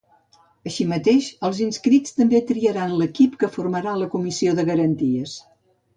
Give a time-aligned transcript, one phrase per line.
[0.69, 5.37] Així mateix, els inscrits també triaran l’equip que formarà la comissió de garanties.